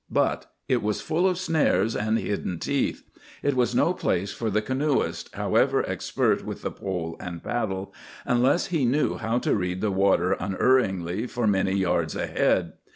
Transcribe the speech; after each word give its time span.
But 0.09 0.47
it 0.67 0.81
was 0.81 0.99
full 0.99 1.27
of 1.27 1.37
snares 1.37 1.95
and 1.95 2.17
hidden 2.17 2.57
teeth. 2.57 3.03
It 3.43 3.55
was 3.55 3.75
no 3.75 3.93
place 3.93 4.33
for 4.33 4.49
the 4.49 4.59
canoeist, 4.63 5.29
however 5.35 5.87
expert 5.87 6.43
with 6.43 6.63
pole 6.77 7.15
and 7.19 7.43
paddle, 7.43 7.93
unless 8.25 8.65
he 8.73 8.83
knew 8.83 9.17
how 9.17 9.37
to 9.37 9.53
read 9.53 9.79
the 9.79 9.91
water 9.91 10.31
unerringly 10.31 11.27
for 11.27 11.45
many 11.45 11.73
yards 11.75 12.15
ahead. 12.15 12.73